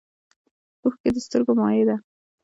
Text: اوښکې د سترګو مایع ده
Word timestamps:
اوښکې 0.83 1.09
د 1.13 1.17
سترګو 1.25 1.51
مایع 1.59 1.83
ده 1.89 1.95